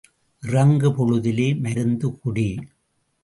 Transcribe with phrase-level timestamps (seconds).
[0.43, 2.47] இறங்கு பொழுதிலே மருந்து குடி.